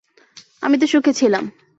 [0.61, 1.43] আমি তো সুখে ছিলাম।